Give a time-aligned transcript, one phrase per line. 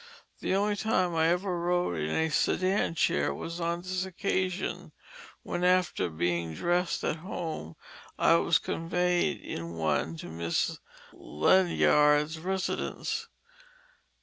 [0.39, 4.93] The only time I ever rode in a sedan chair was on this occasion,
[5.43, 7.75] when after being dressed at home,
[8.17, 10.79] I was conveyed in one to Miss
[11.13, 13.27] Ledyard's residence.